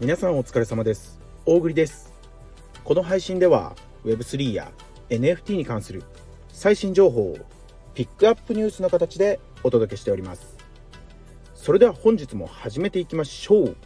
[0.00, 1.20] 皆さんお疲れ様です。
[1.44, 2.14] 大栗です。
[2.84, 3.76] この配信では
[4.06, 4.72] Web3 や
[5.10, 6.04] NFT に関する
[6.48, 7.36] 最新情報を
[7.92, 10.56] ピックアップニュースの形でお届けしております。
[11.54, 13.76] それでは本日も始めていきましょう。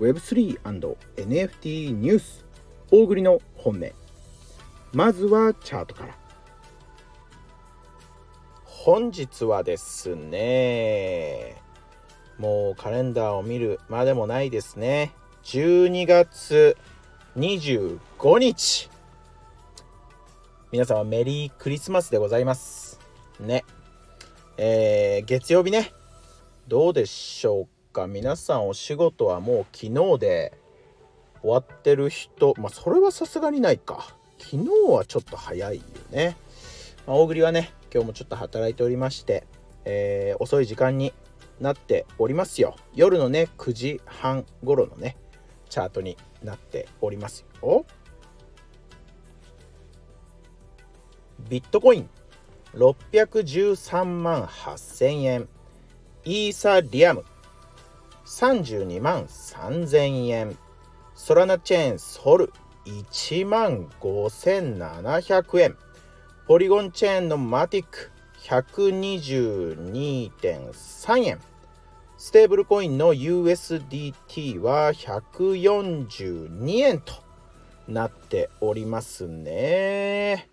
[0.00, 2.44] Web3&NFT ニュース。
[2.90, 3.90] 大栗の本音
[4.92, 6.14] まずはチャートから。
[8.66, 11.56] 本日はですね
[12.36, 15.14] もうカレンダーを見るまでもないですね。
[15.48, 16.76] 12月
[17.34, 18.90] 25日。
[20.70, 23.00] 皆様メリークリスマスでございます。
[23.40, 23.64] ね。
[24.58, 25.94] えー、月曜日ね。
[26.66, 28.06] どうでしょうか？
[28.06, 30.52] 皆さんお仕事はもう昨日で
[31.40, 32.52] 終わってる人。
[32.58, 34.14] まあそれはさすがにないか。
[34.38, 36.36] 昨日はちょっと早いよね、
[37.06, 39.46] まあ、大栗はね今日もちょっと働いておりまして、
[39.86, 41.14] えー、遅い時間に
[41.58, 42.76] なっておりますよ。
[42.94, 45.16] 夜のね9時半頃のね。
[45.68, 47.84] チャートになっておりますよ。
[51.48, 52.10] ビットコイン
[52.74, 55.48] 613万8000円。
[56.24, 57.24] イーサリアム
[58.26, 60.58] 32万3000円。
[61.14, 62.52] ソラナチェーンソル
[62.84, 65.76] 1万5700円。
[66.46, 68.10] ポリゴンチェーンのマティック
[68.42, 71.40] 122.3円。
[72.20, 77.14] ステーブルコインの USDT は142円と
[77.86, 80.48] なっておりますね。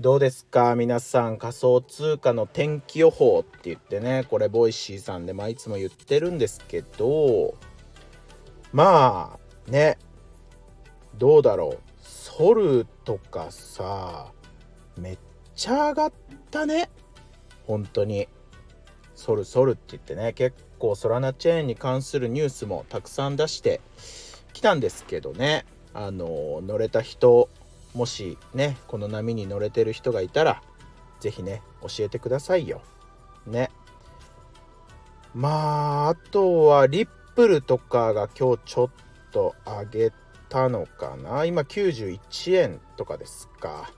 [0.00, 0.74] どうですか？
[0.74, 4.26] 皆さん仮想通貨の天気予報って言ってね。
[4.28, 7.54] これ Voicyさんでまあいつも言ってるんですけど。
[8.72, 9.98] まあね。
[11.16, 11.78] どうだろう？
[12.02, 14.32] ソルとかさ
[14.98, 15.18] めっ
[15.54, 16.12] ちゃ上がっ
[16.50, 16.90] たね。
[17.68, 18.26] 本当に。
[19.16, 23.80] ソルソルって言ってね結構ソラナチェーンに関するニュースもたくさん出して
[24.52, 25.64] きたんですけどね。
[25.94, 27.48] あの乗れた人
[27.94, 30.62] もしねこの波に乗れてる人がいたら
[31.20, 32.82] 是非ね教えてくださいよ。
[33.46, 33.70] ね。
[35.34, 38.90] まああとはリップルとかが今日ちょっ
[39.32, 40.12] と上げ
[40.50, 41.46] たのかな。
[41.46, 43.90] 今91円とかですか。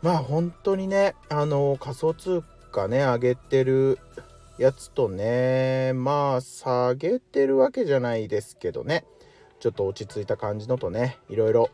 [0.00, 3.98] まあ本当にねあの仮想通貨かね上げてる
[4.56, 9.04] やつとねまあ下げてるわけじゃないですけどね。
[9.58, 11.70] ちょっと落ち着いた感じのとねいろいろ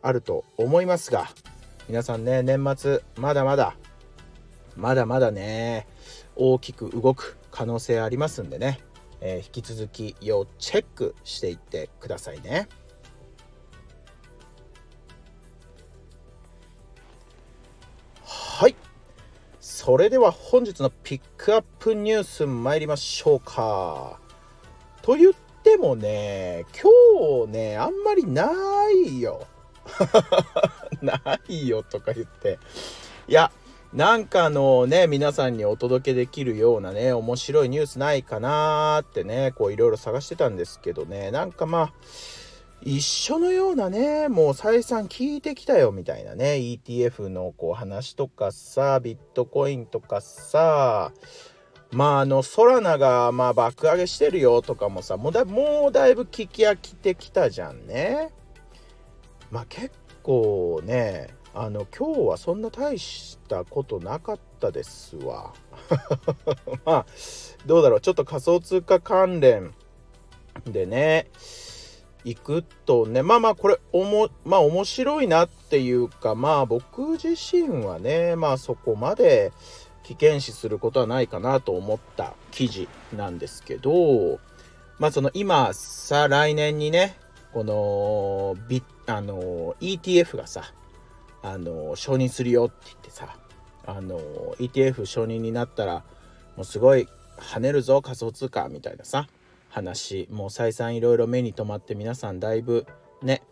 [0.00, 1.28] あると思いますが。
[1.88, 3.76] 皆さんね年末まだまだ
[4.76, 5.86] まだまだね
[6.34, 8.80] 大きく動く可能性ありますんでね、
[9.20, 12.66] えー、引き続き要チェックしていってくださいね。
[18.24, 18.85] はい。
[19.86, 24.18] それでは本日のピックアップニュース参りましょうか。
[25.00, 25.32] と言っ
[25.62, 28.50] てもね、今日ね、あんまりな
[28.90, 29.46] いよ。
[31.00, 32.58] ないよとか言って。
[33.28, 33.52] いや、
[33.92, 41.92] なんかあのね、皆さんにお届けできるようなね、面白いニュースないかなーってね、こういろいろ探してたんですけどね、なんかまあ、
[42.82, 51.12] 一緒のようなね、もう再三聞いてきたよみたいなね、ETF のこう話とかさ、ビットコインとかさ、
[51.90, 58.32] まああの、ソラナがまあ爆上げしてるよとかもさ、もうだもうだいぶ聞き飽きてきたじゃんね。
[59.50, 59.90] まあ結
[60.22, 65.54] 構ね、あの今日はそんな大したことなかったですわ。
[66.84, 67.06] まあ
[67.64, 69.74] どうだろうちょっと仮想通貨関連
[70.66, 71.30] でね
[72.26, 79.52] 行くとねまあまあこれおもまあ面白いなっていうかまあ僕自身はねまあそこまで
[80.02, 84.40] 危険視することはないかなと思った記事なんですけど
[84.98, 87.16] まあその今さ来年にね
[87.52, 90.64] このビあの ETF がさ
[91.44, 93.36] あの承認するよって言ってさ
[93.86, 94.18] あの
[94.58, 96.02] ETF 承認になったら
[96.56, 97.06] もうすごい
[97.38, 99.28] 跳ねるぞ仮想通貨みたいなさ
[99.76, 102.86] 話もう再三いろいろ目に留まって皆さんだいぶ
[103.22, 103.42] ね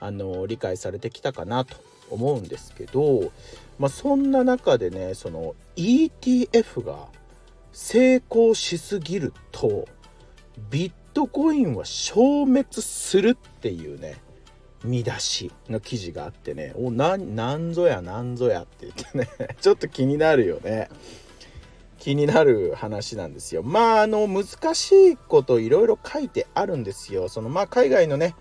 [0.00, 1.76] あの理解されてきたかなと
[2.10, 3.30] 思うんですけど、
[3.78, 7.08] まあ、そんな中でねその ETF が
[7.72, 9.86] 成功しすぎると
[10.70, 14.16] ビットコインは消滅するっていうね
[14.84, 20.88] 見出しの記事があってねおななんぞやなんぞやって言ってね ちょっと気になるよね。
[22.04, 23.62] 気になる話なんですよ。
[23.62, 27.30] まあ、あの、難しいこといろいろ書いてあるんですよ。
[27.30, 28.34] その、まあ、海外のね、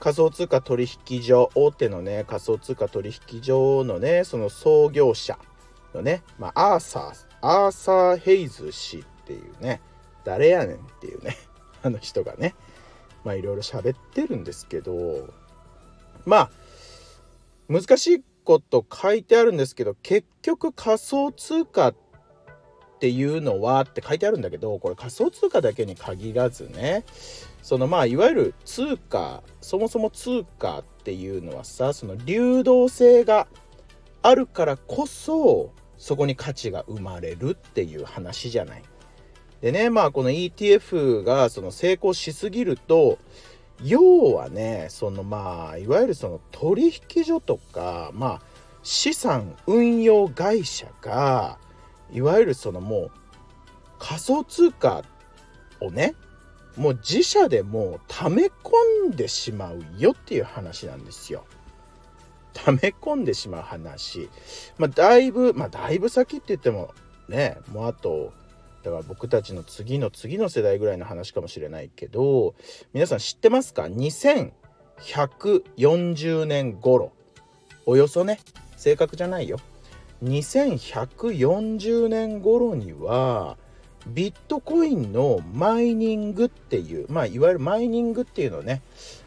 [0.00, 5.38] 仮想通貨取引所、大手のね、仮想通貨取引所のね、その創業者
[5.94, 9.80] のね、まあ、アーサー、アーサー・ヘイズ氏っていうね、
[10.24, 11.36] 誰やねんっていうね、
[11.84, 12.56] あの人がね、
[13.22, 15.28] まあいろいろ喋ってるんですけど
[16.24, 16.50] まあ
[17.68, 22.05] 難しいこと書いてあるんですけど結局仮想通貨って
[22.96, 27.04] っていうのはって書いてあるんだけどこれ仮想通貨だけに限らずね
[27.62, 33.48] そのまあいわゆる通貨そもそも通貨っていうのはさその流動性が
[34.22, 38.82] あるからこそそこに価値が生まれるっていう話じゃない。
[39.60, 43.18] でねまあこの ETF がその成功しすぎると
[43.84, 48.42] 要はねそのまあいわゆるその取引所とかまあ
[48.82, 51.58] 資産運用会社が
[52.16, 53.10] いわゆるそのもう
[53.98, 55.04] 仮想通貨
[55.80, 56.14] をね
[56.76, 58.52] もう自社でもう溜め込
[59.08, 61.44] んでしまうよっていう話なんですよ。
[62.54, 64.30] 溜め込んでしまう話。
[64.78, 66.94] まあだいぶまあだいぶ先って言っても
[67.28, 68.32] ねもうあと
[68.82, 72.54] だから僕たちの次の次の世代ぐらいの話かもしれないけど
[72.94, 77.12] 皆さん知ってますか？2140年頃
[77.84, 78.40] およそね
[78.76, 79.58] 正確じゃないよ
[80.22, 83.56] 2140年頃には
[84.06, 88.82] ビットコインのマイニングっていうまあいわゆるマイニングっていうのね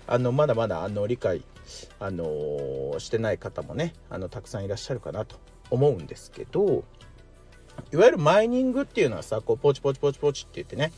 [0.07, 1.43] あのまだまだあの理解
[1.99, 5.35] あのー、してない方もねあのたくさんいらっしゃるかなと
[5.69, 6.83] 思うんですけど
[7.91, 10.91] いわゆるマイニングっていうのはさこうポチポチポチポチって言ってね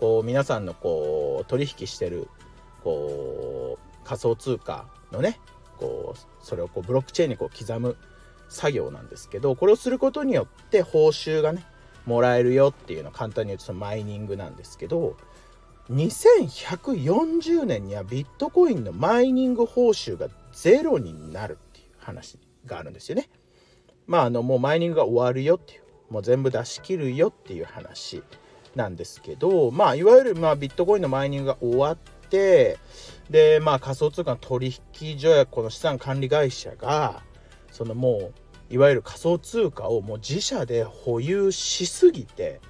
[0.00, 2.28] こう皆さんのこう取引してる
[2.82, 5.38] こう仮想通貨のね
[5.78, 7.96] こうそれをこうブロックチェーンにこう刻む
[8.48, 11.64] 作業なんですけどこれをすることによって報酬がね
[12.06, 15.16] もらえるよっていうのを簡単に言うとそのマイニングなんですけど
[15.90, 23.28] 2140年にはビットコインのマイニング報酬がゼロになるっていう話があるんですよね。
[24.06, 28.22] まああのもうマイニングが終わるよっていうもう全部出し切るよっていう話
[28.74, 31.96] なんですけどまあいわゆるまあビットコインのマイニングが終わっ
[32.28, 32.78] て
[33.30, 37.22] でまあ仮想通貨の取引所やこの資産管理会社が
[37.76, 38.32] そのも
[38.70, 42.62] ういわゆる仮想通貨をもう自社で保有しすぎて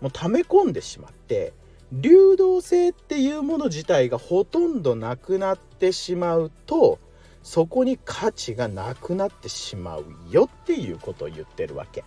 [0.00, 1.52] もう溜め込んでしまって
[1.90, 7.00] 流動性っていうもの自体がほとんどなくなってしまうと
[7.42, 12.04] そこに価値がなくなってしまうよっていうことを言ってるわけ。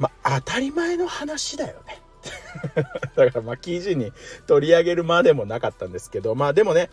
[0.00, 2.02] まあ当たり前の話だよね
[3.14, 4.12] だからまあ記事に
[4.46, 6.90] 取り上げるまでもなかったんですけどまあでもね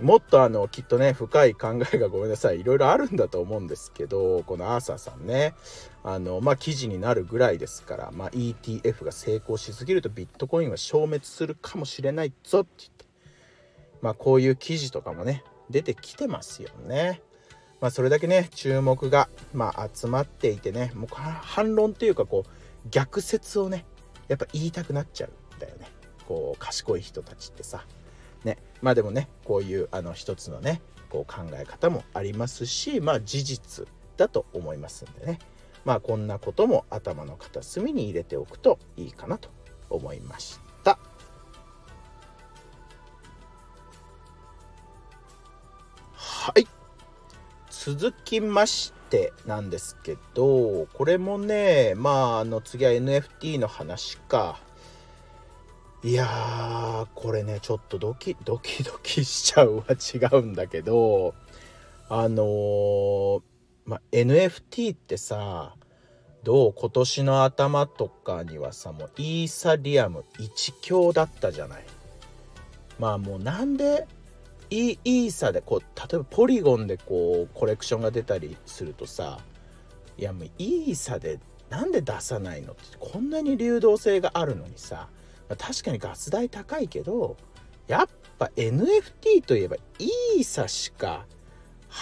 [0.00, 2.60] もっとあのきっとね深い考えがごめんなさい。
[2.60, 5.54] いろいろあるんだと思うんですけどこのアーサーさんね。
[6.02, 13.04] あのまあ記事になるぐらいですから、まあ、ETF が成功しすぎるとビットコインは消滅するかもしれないぞって言って。
[14.00, 17.22] まあこういう記事とかもね出てきてますよね。
[17.80, 23.86] まあ、それだけね注目が、まあ、集まっていてねもう反論っていうかこう逆説をね
[24.28, 25.86] やっぱ言いたくなっちゃうんだよね。
[26.26, 27.84] こう賢い人たちってさ。
[28.44, 28.58] ね。
[28.82, 35.38] まあでもねこういうあの一つのねこう考え方もありますしまあ事実だと思いますんでね。
[35.84, 39.48] まあこんなことも頭の片隅に入れておくといいかなと
[39.88, 40.98] 思いました。
[46.14, 46.66] はい。
[47.70, 54.60] 続きましてなんですけどこれもねまああの次は NFT の話か。
[56.02, 61.34] いやこれねちょっとドキドキドキしちゃうは違うんだけど
[62.08, 63.42] あのー、
[63.84, 65.74] ま NFT ってさ
[66.42, 71.84] どう今年の頭とかにはさもうイーサリアム1強だったじゃない。
[72.98, 74.06] まあもうなんで
[74.70, 79.38] イーサでこう例えばポリゴンでこうコレクションが出たりするとさ
[80.16, 85.08] いやもうイーサでなんで出さないのってこんなに流動性があるのにさ
[85.56, 87.36] 確かにガス代高いけど
[87.86, 91.26] やっぱ NFT といえばイーサしか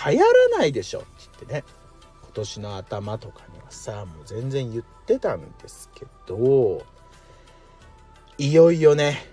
[0.06, 1.08] 流行らないでしょって
[1.40, 1.64] 言ってね。
[2.22, 6.84] 今年の頭とかにはさもう全然言ってたんですけど
[8.36, 9.26] いよいよね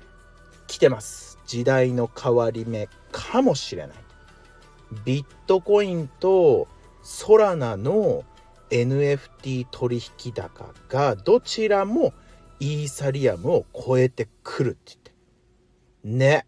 [0.67, 1.38] 来てます。
[1.45, 3.98] 時代の変わり目かもしれない。
[5.03, 6.67] ビットコインと
[7.03, 8.24] ソラナの
[8.72, 12.13] NFT 取引高がどちらも
[12.59, 15.12] イーサリアムを超えてくるって言って。
[16.03, 16.47] ね。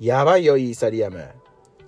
[0.00, 1.28] やばいよイーサリアム。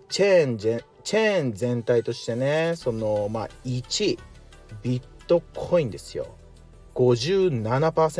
[0.08, 4.18] チェーンチェーン全体としてねそのまあ1
[4.82, 6.36] ビットコインですよ。
[6.94, 7.62] 57%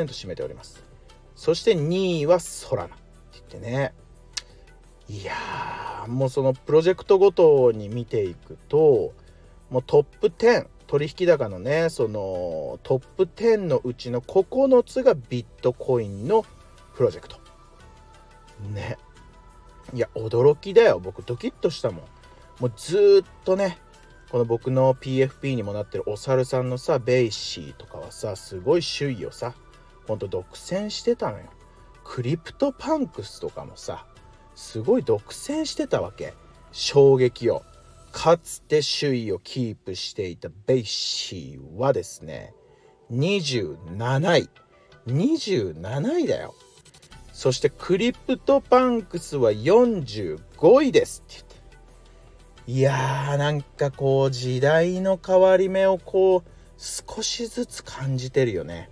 [0.08, 0.82] 占めております。
[1.36, 3.94] そして2位はソラナって言ってね。
[5.08, 5.34] いや
[6.08, 9.12] もうそのプロジェクトごとに見ていくと
[9.68, 16.44] もうトップ10取引高のねそのトップ10のうちの9つがビットコインの
[16.94, 17.40] プロジェクト。
[18.74, 18.98] ね。
[19.94, 20.98] いや驚きだよ。
[20.98, 22.04] 僕ドキッとしたもん。
[22.60, 23.78] もうずっとね
[24.30, 29.54] この僕の PFP にもなってるお猿さんのさ BAYC とかはさすごい首位をさ
[30.06, 31.46] ほんと独占してたのよ。
[32.04, 34.04] クリプトパンクスとかもさ
[34.54, 36.34] すごい独占してたわけ。
[36.70, 37.62] 衝撃を。
[38.12, 42.54] かつて首位をキープしていた BAYC はですね
[43.10, 44.50] 27位。
[45.06, 46.54] 27位だよ。
[47.32, 52.72] そしてクリプトパンクスは45位ですって言って。
[52.72, 58.90] いやーなんかこう時代の変わり目をこう少しずつ感じてるよね。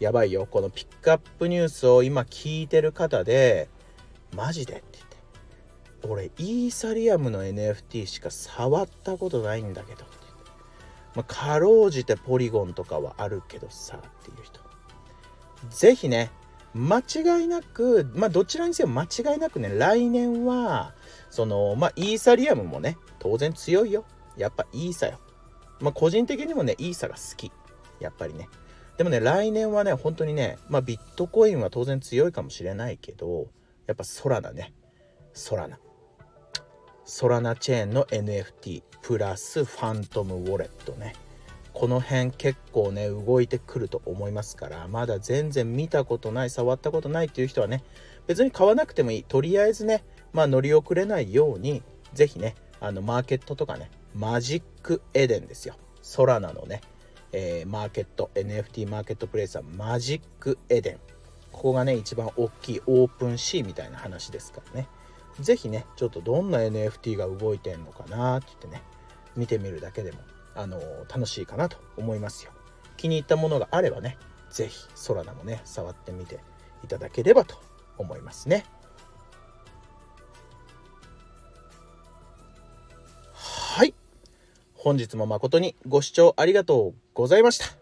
[0.00, 3.68] やばいよこのピックアップニュースを今聞いてる方で
[4.34, 5.11] マジでって言って。
[6.08, 10.04] 俺イーサリアムの NFT しか触ったことないんだけど、
[11.14, 14.60] まあ、かろうじてポリゴンとかはあるけどさっていう人。
[15.70, 16.30] 是非ね
[16.74, 20.94] 間違いなくまあどちらにせよ間違いなくね来年は
[21.30, 24.04] そのまあイーサリアムもね当然強いよ。
[24.36, 25.20] やっぱイーサよ。
[25.80, 27.52] まあ個人的にもねイーサが好き。
[28.00, 28.48] やっぱりね。
[28.96, 33.48] でもね来年はね本当にねまあビットコインは当然強いかもしれないけど
[33.86, 34.72] やっぱソラナね。
[35.34, 35.78] ソラナ
[37.04, 41.14] ソラナチェーンの NFT プラスファントムウォレットね。
[41.72, 47.82] この辺結構ね動いてくると思いますからまだ全然見たことない触ったことないっていう人はね
[48.26, 49.24] 別に買わなくてもいい。
[49.24, 51.82] とりあえずねまあ乗り遅れないように
[52.14, 55.74] 是非ねあのマーケットとかねマジックエデンですよ。
[56.02, 56.82] ソラナのね、
[57.32, 60.98] えー、マーケット NFT マーケットプレイスはマジックエデン。
[61.50, 64.88] ここがね一番大きいオープンシーみたいな話ですからね。
[65.40, 68.82] 是非ねちょっとどんな NFT が動いてんのかなって言ってね
[69.36, 70.18] 見てみるだけでも
[70.54, 72.52] あの楽しいかなと思いますよ。
[72.96, 74.18] 気に入ったものがあればね
[74.50, 76.40] 是非ソラナもね触ってみて
[76.84, 77.56] いただければと
[77.98, 78.64] 思いますね。
[83.32, 83.94] はい。
[84.74, 87.81] 本日も誠にご視聴ありがとうございました。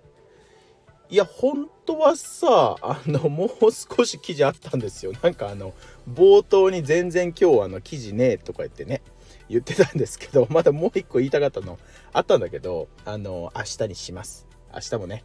[1.11, 5.75] いや本当はさあのもう少し記事あったんですよなんかあの
[6.09, 9.03] 冒頭に全然今日あの記事ねえとか言ってね
[9.51, 11.79] 言ってたんですけど、まだもう一個言いたかったの
[12.13, 14.47] あったんだけど、あの、明日にします。
[14.73, 15.25] 明日もね、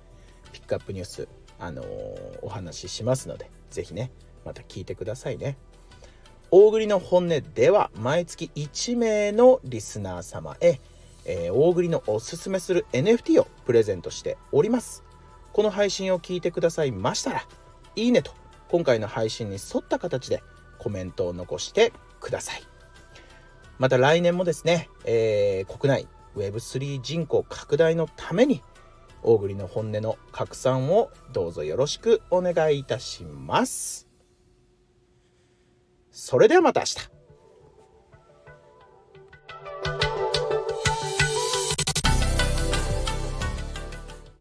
[0.52, 1.28] ピックアップニュース、
[1.60, 1.84] あの
[2.42, 4.12] お話ししますので、是非ね、
[4.44, 5.58] また聞いてくださいね。
[6.50, 10.80] 大栗の本音では、毎月1名のリスナー様へ、
[11.26, 15.05] えー、大栗のおすすめする NFT をプレゼントしております。
[15.56, 17.48] この配信を聞いてくださいましたら、
[17.96, 18.34] いいねと、
[18.68, 20.44] 今回の配信に沿った形で
[20.80, 22.64] コメントを残してください。
[23.80, 28.64] また来年もですね、えー、国内 Web3 人口拡大のために
[29.24, 34.10] 大栗の本音の拡散をどうぞよろしくお願いいたします。
[36.12, 37.15] それではまた明日。